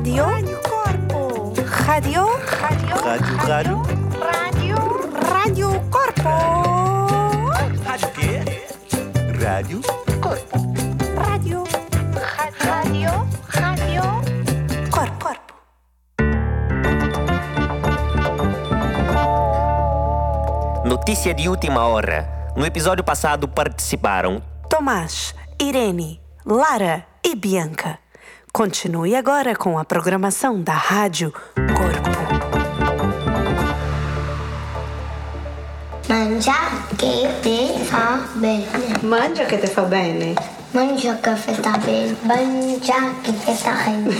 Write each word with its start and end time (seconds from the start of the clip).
Radio. 0.00 0.24
Corpo. 0.64 1.52
Radio. 1.86 2.24
Radio. 2.58 2.96
Rádio, 3.04 3.36
rádio. 3.36 3.82
Radio. 4.32 4.76
Radio 5.28 5.68
Corpo. 5.90 6.32
Rádio 7.84 8.08
quê? 8.14 8.40
Rádio? 9.38 9.82
Radio 11.16 11.64
Radio. 12.64 13.10
Radio. 13.52 14.02
Corpo. 14.90 15.18
Corpo. 15.20 15.52
Notícia 20.86 21.34
de 21.34 21.46
última 21.50 21.84
hora. 21.84 22.48
No 22.56 22.64
episódio 22.64 23.04
passado 23.04 23.46
participaram 23.46 24.40
Tomás, 24.66 25.34
Irene, 25.60 26.22
Lara 26.46 27.04
e 27.22 27.36
Bianca. 27.36 27.98
Continue 28.52 29.14
agora 29.14 29.54
com 29.54 29.78
a 29.78 29.84
programação 29.84 30.60
da 30.60 30.74
Rádio 30.74 31.32
Corpo. 31.32 32.10
Mangia 36.08 36.52
che 36.96 37.28
ti 37.42 37.84
fa 37.84 38.18
bene. 38.34 38.66
Mangia 39.02 39.44
che 39.44 39.58
ti 39.58 39.66
fa 39.68 39.82
bene. 39.82 40.34
Mangia 40.72 41.14
che 41.16 41.42
ti 41.42 41.54
fa 41.54 41.78
bene. 41.78 42.16
Mangia 42.22 43.14
che 43.22 43.32
ti 43.32 43.54
fa 43.54 43.72
bene. 43.86 44.14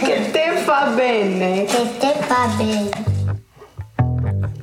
Che 0.00 0.30
te 0.32 0.56
fa 0.64 0.86
bene. 0.86 1.64
Che 1.66 1.98
ti 1.98 2.12
fa 2.20 2.46
bene. 2.56 2.90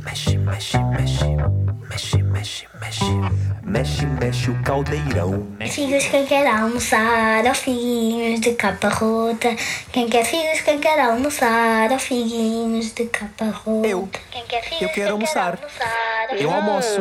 Mexe, 0.03 0.37
mexe, 0.37 0.79
mexe. 0.79 1.64
Mexe, 1.95 2.17
mexe, 2.23 2.67
mexe. 2.81 3.05
Mexe, 3.63 4.05
mexe 4.05 4.51
o 4.51 4.63
caldeirão. 4.63 5.47
Filhos, 5.71 6.05
quem 6.07 6.25
quer 6.25 6.45
almoçar, 6.45 7.45
ó 7.45 7.53
filhinhos 7.53 8.41
de 8.41 8.51
capa 8.51 8.89
rota. 8.89 9.55
Quem 9.93 10.09
quer 10.09 10.25
filhos, 10.25 10.59
quem 10.59 10.77
quer 10.77 10.99
almoçar, 10.99 11.89
ó 11.89 11.97
filhinhos 11.97 12.93
de 12.93 13.05
capa 13.05 13.45
rota. 13.45 13.87
Eu. 13.87 14.09
Quem 14.29 14.43
quer 14.45 14.61
filhos, 14.63 14.81
Eu 14.81 14.89
quero 14.89 15.17
quem 15.17 15.25
quer 15.25 15.39
almoçar. 15.39 15.57
almoçar, 15.57 16.35
Eu 16.37 16.51
almoço. 16.53 16.99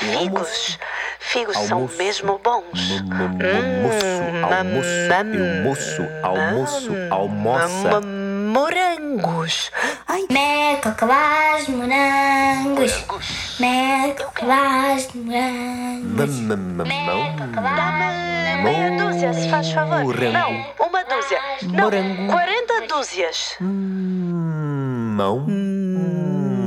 Eu 0.00 0.18
almoço. 0.18 0.18
Figos. 0.24 0.78
Figos 1.20 1.58
são 1.58 1.76
Almoço. 1.80 1.96
mesmo 1.98 2.40
bons. 2.42 3.02
Almoço, 3.10 4.46
almoço, 4.54 6.02
almoço, 6.02 6.02
almoço, 6.22 6.92
almoça. 7.10 8.00
Morangos. 9.14 9.70
Meco 10.30 10.92
que 10.96 11.04
vais 11.04 11.66
de 11.66 11.72
morangos. 11.72 13.04
Meco 13.60 14.32
que 14.34 14.44
vais 14.44 15.06
de 15.12 15.18
morangos. 15.18 16.40
Meco 16.40 17.52
que 17.52 17.60
vais 17.60 18.14
de 18.54 18.62
Meia 18.64 18.90
dúzia, 18.98 19.32
se 19.32 19.48
faz 19.48 19.70
favor. 19.70 20.02
Morango. 20.04 20.32
Não, 20.32 20.50
uma 20.88 21.04
dúzia. 21.04 21.38
Não, 21.62 21.84
Morango. 21.84 22.32
40 22.32 22.86
dúzias. 22.88 23.56
Mão. 23.60 25.46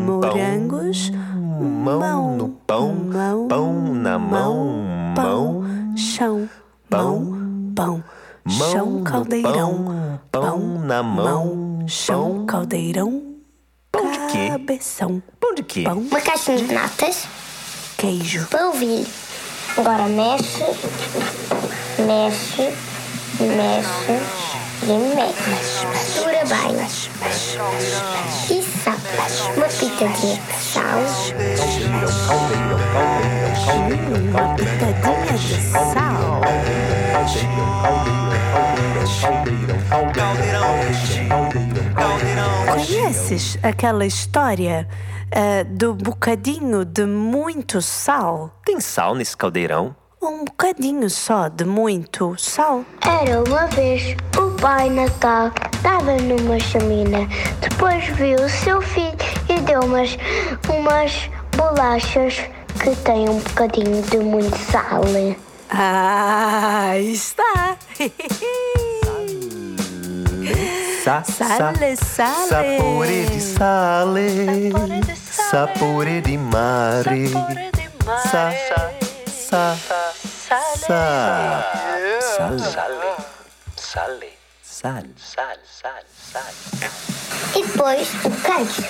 Morangos. 0.05 1.11
Mão 1.59 2.37
no 2.37 2.49
pão. 2.49 2.93
Mão. 2.93 3.47
Pão 3.47 3.73
na 3.93 4.17
mão. 4.19 4.85
Pão. 5.15 5.61
Mão. 5.61 5.97
Chão. 5.97 6.49
Pão. 6.89 7.73
Pão. 7.75 8.03
Mão 8.47 8.71
Chão, 8.71 9.03
caldeirão. 9.03 10.19
pão, 10.31 10.41
pão 10.41 10.59
na 10.79 11.03
mão, 11.03 11.66
Chão, 11.87 12.33
pão. 12.39 12.45
caldeirão. 12.45 13.35
Pão 13.89 14.11
de 14.11 14.19
quê? 14.31 14.49
Cabeção. 14.49 15.23
Pão 15.39 15.55
de 15.55 15.63
quê? 15.63 15.83
Pão. 15.83 15.99
Uma 15.99 16.19
caixinha 16.19 16.57
de 16.57 16.73
natas 16.73 17.25
Queijo. 17.97 18.45
ouvir. 18.65 19.07
Agora 19.77 20.03
mexe, 20.07 20.65
mexe, 21.99 22.73
mexe 23.39 24.11
e 24.83 25.15
mexe. 25.15 25.85
Mistura 25.87 26.43
bem. 26.45 26.75
E 28.49 28.61
sal. 28.63 28.97
Uma 29.55 29.67
pitadinha 29.67 30.35
de 30.35 30.53
sal. 30.61 30.99
Uma 34.29 34.55
pitadinha 34.55 35.37
de 35.37 35.61
sal. 35.71 36.41
Conheces 42.77 43.57
aquela 43.63 44.05
história 44.05 44.87
ah, 45.31 45.63
do 45.67 45.95
bocadinho 45.95 46.85
de 46.85 47.05
muito 47.05 47.81
sal? 47.81 48.51
Tem 48.63 48.79
sal 48.79 49.15
nesse 49.15 49.35
caldeirão? 49.35 49.95
Um 50.21 50.45
bocadinho 50.45 51.09
só 51.09 51.47
de 51.47 51.65
muito 51.65 52.35
sal. 52.37 52.85
Era 53.01 53.43
uma 53.43 53.65
vez 53.67 54.15
o 54.37 54.51
pai 54.61 54.91
Natal 54.91 55.51
estava 55.73 56.17
numa 56.17 56.59
chaminé. 56.59 57.27
Depois 57.61 58.05
viu 58.09 58.35
o 58.35 58.49
seu 58.49 58.79
filho 58.79 59.17
e 59.49 59.59
deu 59.61 59.79
umas, 59.79 60.15
umas 60.69 61.31
bolachas 61.55 62.35
que 62.83 62.95
têm 62.97 63.27
um 63.27 63.39
bocadinho 63.39 64.03
de 64.03 64.19
muito 64.19 64.55
sal. 64.55 65.01
Ah, 65.71 66.95
está! 66.99 67.75
Sa, 71.07 71.23
Sale, 71.23 71.95
sa, 71.95 72.27
sale. 72.35 72.75
Sapore 72.75 73.23
di 73.31 73.39
sale. 73.39 74.27
Sapore 74.67 74.99
di 74.99 75.15
sale. 75.15 75.47
Sapore 75.47 76.19
di 76.19 76.35
mare. 76.35 77.27
Sapore 77.27 77.69
di 77.71 77.87
mare. 78.03 78.27
Sa, 78.27 78.51
sa, 79.47 79.71
Sale. 80.19 80.83
sa. 80.83 80.99
Sale. 82.19 82.59
Sale. 83.79 84.31
Sal. 84.61 85.07
Sal, 85.15 85.59
sal, 85.63 86.03
sal. 86.11 86.53
E 87.55 87.63
depois 87.63 88.09
o 88.25 88.31
queijo. 88.43 88.83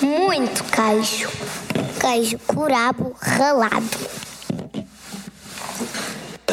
Muito 0.00 0.64
queijo. 0.64 1.28
Queijo 2.00 2.38
curabo 2.46 3.14
ralado. 3.20 4.13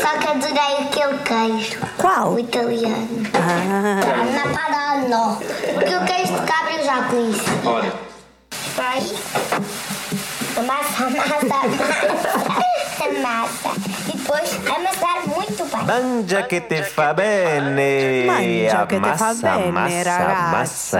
Só 0.02 0.18
que 0.18 0.28
adorei 0.28 0.78
aquele 0.88 1.18
queijo. 1.20 1.80
Qual? 1.98 2.34
O 2.34 2.40
italiano. 2.40 3.08
Ah, 3.34 4.26
Na 4.36 4.44
padano. 4.58 5.38
Porque 5.74 5.96
o 5.96 6.06
queijo 6.06 6.34
de 6.34 6.46
cabra 6.46 6.74
eu 6.74 6.86
já 6.86 7.04
conheci. 7.04 7.52
Olha. 7.66 7.94
Vai. 8.76 9.00
Amassa, 10.58 11.06
amassa, 11.06 11.36
amassa. 11.42 12.72
Amassa. 13.02 13.70
E 14.08 14.18
depois 14.18 14.60
amassar 14.68 15.28
muito 15.28 15.66
bem. 15.66 15.86
Mangia 15.86 16.44
che 16.44 16.62
te 16.62 16.84
fa 16.84 17.14
bene. 17.14 18.26
Mangia 18.26 18.86
che 18.86 19.00
te 19.00 19.14
fa 19.18 19.30
Amassa, 19.30 19.58
bene, 19.58 20.04
ragazza. 20.04 21.00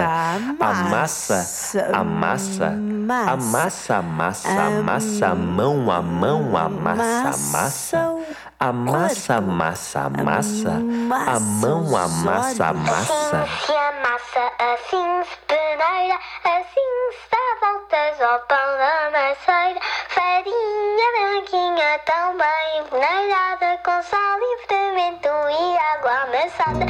amassa, 0.60 1.46
amassa, 1.92 2.66
amassa, 2.66 3.96
amassa, 3.96 4.48
amassa, 4.50 5.26
a 5.28 5.34
mão 5.34 5.90
a 5.90 6.02
mão, 6.02 6.56
amassa, 6.56 7.30
amassa. 7.34 8.14
Amassa, 8.62 9.38
amassa, 9.38 10.02
amassa, 10.02 10.70
a 10.70 11.40
mão 11.40 11.96
amassa, 11.96 12.66
amassa. 12.66 13.42
Assim 13.42 13.66
se 13.66 13.72
amassa, 13.72 14.52
assim 14.60 15.24
se 15.24 15.36
peneira, 15.48 16.14
assim 16.44 16.92
se 17.10 17.26
dá 17.32 17.46
voltas 17.60 18.20
ao 18.20 18.38
pão 18.46 18.70
da 18.78 19.10
maceira. 19.10 19.80
Farinha 20.10 21.08
branquinha 21.18 21.98
tão 22.06 22.38
bem 22.38 22.84
peneirada, 22.88 23.70
com 23.84 24.00
sal 24.04 24.38
e 24.40 24.66
fermento 24.68 25.32
e 25.50 25.76
água 25.96 26.14
amassada. 26.22 26.86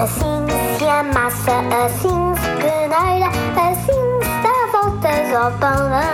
Assim 0.00 0.46
se 0.78 0.84
amassa, 0.84 1.56
assim 1.84 2.20
se 2.36 2.50
peneira, 2.62 3.28
assim 3.68 4.02
se 4.22 4.32
dá 4.44 4.78
voltas 4.78 5.34
ao 5.34 5.50
pão 5.58 5.90
da 5.90 6.09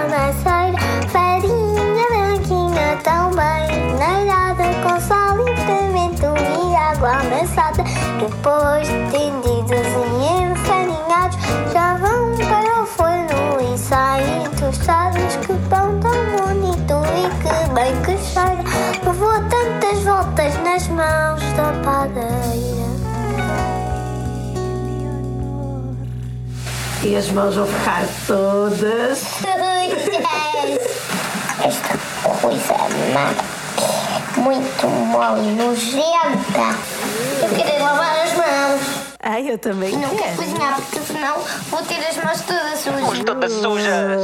Depois 8.37 8.87
de 8.87 9.11
tendidos 9.11 9.87
e 9.87 10.43
enfarinhados, 10.43 11.39
já 11.73 11.97
vão 11.97 12.37
para 12.37 12.83
o 12.83 12.87
forno 12.87 13.75
e 13.75 13.79
saem 13.79 14.45
tostados. 14.51 15.37
Que 15.37 15.55
pão 15.69 15.99
tão 16.01 16.21
bonito 16.37 16.95
e 17.17 17.31
que 17.41 17.55
bem 17.73 17.95
que 18.03 18.17
cheira. 18.23 18.63
Levou 19.05 19.35
tantas 19.49 20.03
voltas 20.05 20.55
nas 20.63 20.87
mãos 20.89 21.43
da 21.57 21.73
padeira. 21.83 22.87
E 27.03 27.17
as 27.17 27.31
mãos 27.31 27.57
vão 27.57 27.67
ficar 27.67 28.05
todas. 28.27 29.25
Esta 31.65 31.99
coisa 32.41 32.75
má, 33.15 33.35
muito 34.41 34.87
mole, 34.87 35.53
nojenta. 35.53 36.77
Eu 37.43 37.49
quero 37.55 37.76
ai, 39.29 39.51
eu 39.51 39.59
também 39.59 39.93
Não 39.97 40.09
quero 40.11 40.23
quero. 40.23 40.37
cozinhar 40.37 40.77
porque 40.81 41.01
senão 41.01 41.37
vou 41.71 41.83
ter 41.83 42.07
as 42.07 42.17
mãos 42.17 42.41
todas 42.43 42.79
sujas. 42.81 43.25
Todas 43.25 43.53
sujas. 43.53 44.21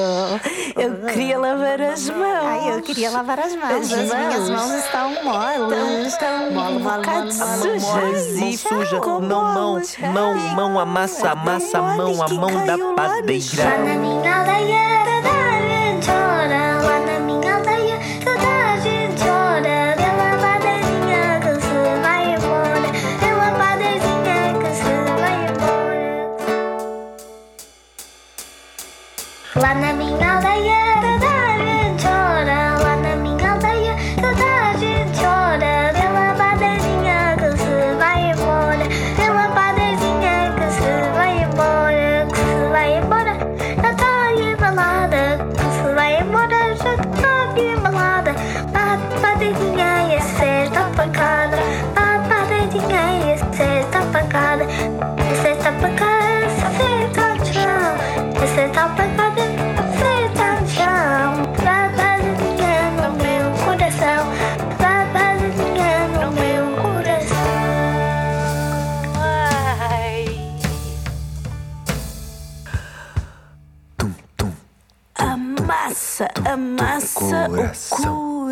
Eu 0.76 0.94
queria 1.12 1.38
lavar 1.38 1.80
as 1.80 2.08
mãos. 2.10 2.44
Ai, 2.44 2.70
eu 2.70 2.82
queria 2.82 3.10
lavar 3.10 3.38
as 3.40 3.54
mãos. 3.56 3.72
As 3.72 3.92
As 3.92 4.08
minhas 4.14 4.48
mãos. 4.48 4.50
mãos 4.50 4.84
estão 4.84 5.24
moles. 5.24 6.06
Estão 6.06 6.48
um 6.48 6.78
bocado 6.78 7.32
sujas 7.32 7.82
Mão 7.82 8.52
suja, 8.56 9.00
com 9.00 9.20
não 9.20 9.42
mão, 9.44 9.82
mão, 10.12 10.34
mão, 10.54 10.78
amassa, 10.80 11.30
amassa, 11.30 11.80
mão, 11.82 12.22
a 12.22 12.28
mão 12.28 12.64
da 12.66 12.76
caiu 12.76 12.88
lá 12.90 12.94
padeira. 12.94 13.78
na 13.78 13.94
minha 13.94 14.38
aldeia 14.38 15.11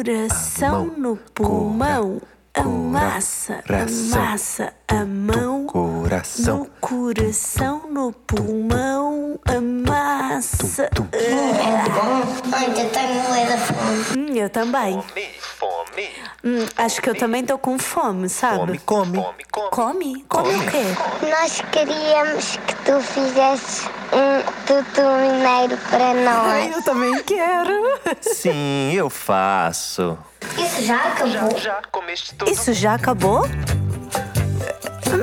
coração. 0.03 0.87
no 0.97 1.17
pulmão. 1.35 2.23
Amassa, 2.53 3.63
amassa 3.69 4.73
a 4.89 5.05
mão 5.05 5.67
Coração. 5.67 6.59
no 6.59 6.67
coração, 6.81 7.83
no 7.89 8.13
pulmão. 8.13 9.39
Amassa. 9.47 10.91
Ainda 12.53 12.85
tenho 12.91 13.23
moeda 13.23 13.57
fome. 13.57 14.05
Hum, 14.19 14.35
eu 14.35 14.51
também. 14.51 15.01
Fome. 15.59 16.11
Hum, 16.45 16.67
acho 16.77 17.01
que 17.01 17.09
eu 17.11 17.15
também 17.15 17.45
tô 17.45 17.57
com 17.57 17.79
fome, 17.79 18.29
sabe? 18.29 18.79
Come, 18.81 19.19
come. 19.53 19.71
Come? 19.71 20.25
Come 20.29 20.55
o 20.57 20.71
quê? 20.71 20.83
Nós 21.31 21.61
queríamos 21.71 22.57
que 22.67 22.75
tu 22.85 23.01
fizesses 23.01 23.87
um 24.13 24.43
tutu 24.67 25.03
mineiro 25.03 25.77
para 25.89 26.15
nós. 26.15 26.77
eu 26.77 26.83
também 26.83 27.23
quero. 27.23 28.01
Sim, 28.21 28.93
eu 28.95 29.09
faço. 29.09 30.19
Isso 30.59 30.83
já 30.85 30.97
acabou? 30.97 31.59
Já 31.59 31.81
comeste 31.91 32.35
tudo? 32.35 32.51
Isso 32.51 32.73
já 32.73 32.95
acabou? 32.95 33.45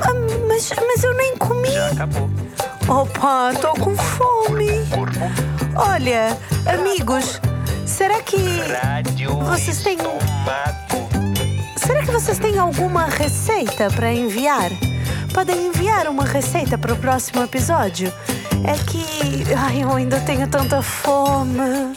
Ah, 0.01 0.13
Mas, 0.47 0.71
mas 0.85 1.03
eu 1.03 1.13
nem 1.15 1.35
comi. 1.37 1.75
Acabou. 1.91 2.29
Opa, 2.87 3.53
tô 3.59 3.73
com 3.73 3.95
fome. 3.95 4.69
Olha, 5.75 6.37
amigos, 6.65 7.39
será 7.85 8.21
que 8.21 8.37
Vocês 9.45 9.81
têm- 9.83 9.97
será 11.77 12.01
que 12.03 12.11
vocês 12.11 12.39
têm 12.39 12.57
alguma 12.57 13.05
receita 13.05 13.89
para 13.91 14.11
enviar? 14.11 14.69
Podem 15.33 15.67
enviar 15.67 16.07
uma 16.07 16.23
receita 16.25 16.77
para 16.77 16.93
o 16.93 16.97
próximo 16.97 17.43
episódio. 17.43 18.11
É 18.63 18.73
que 18.89 19.43
ai, 19.55 19.83
eu 19.83 19.93
ainda 19.93 20.19
tenho 20.21 20.47
tanta 20.47 20.81
fome. 20.81 21.93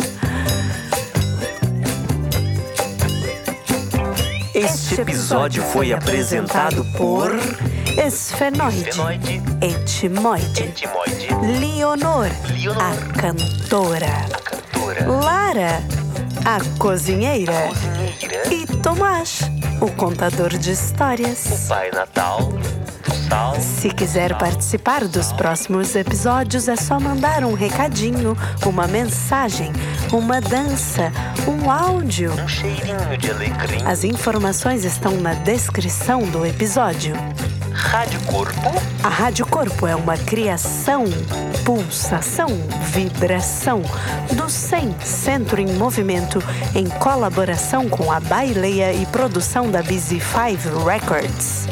Este 4.60 5.00
episódio 5.00 5.62
foi 5.62 5.90
apresentado 5.90 6.84
por 6.94 7.30
Esfenoide, 7.96 8.92
Fenoide, 8.92 9.42
Etimoide, 9.62 10.74
Leonor, 11.58 12.26
a 12.78 13.18
cantora, 13.18 14.26
Lara, 15.06 15.82
a 16.44 16.78
cozinheira 16.78 16.78
Cozinheira, 16.78 17.54
e 18.50 18.66
Tomás, 18.82 19.40
o 19.80 19.90
contador 19.92 20.50
de 20.50 20.72
histórias. 20.72 21.66
Pai 21.68 21.90
Natal, 21.90 22.52
Sal, 23.28 23.58
Se 23.60 23.88
quiser 23.88 24.36
participar 24.36 25.06
dos 25.08 25.32
próximos 25.32 25.96
episódios, 25.96 26.68
é 26.68 26.76
só 26.76 27.00
mandar 27.00 27.44
um 27.44 27.54
recadinho, 27.54 28.36
uma 28.66 28.86
mensagem, 28.86 29.72
uma 30.12 30.40
dança, 30.40 31.10
um 31.48 31.70
áudio. 31.70 32.32
um 32.32 32.48
cheirinho 32.48 33.16
de 33.18 33.30
alecrim. 33.30 33.82
As 33.86 34.04
informações 34.04 34.84
estão 34.84 35.16
na 35.16 35.32
descrição 35.32 36.22
do 36.22 36.44
episódio. 36.44 37.14
Rádio 37.80 38.20
Corpo, 38.26 38.70
A 39.02 39.08
Rádio 39.08 39.46
Corpo 39.46 39.86
é 39.86 39.96
uma 39.96 40.16
criação, 40.16 41.04
pulsação, 41.64 42.48
vibração 42.92 43.82
do 44.36 44.48
SEM 44.48 44.94
Centro 45.00 45.60
em 45.60 45.66
Movimento 45.72 46.38
em 46.74 46.86
colaboração 46.86 47.88
com 47.88 48.12
a 48.12 48.20
Baileia 48.20 48.92
e 48.92 49.04
produção 49.06 49.70
da 49.70 49.82
Busy 49.82 50.20
Five 50.20 50.68
Records. 50.84 51.66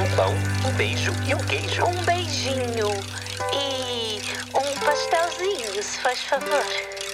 um 0.00 0.16
pão, 0.16 0.32
um 0.64 0.72
beijo 0.74 1.12
e 1.26 1.34
um 1.34 1.38
queijo. 1.38 1.84
Um 1.84 2.04
beijinho 2.04 2.88
e 3.52 4.22
um 4.54 4.78
pastelzinho, 4.80 5.82
se 5.82 5.98
faz 5.98 6.20
favor. 6.20 7.05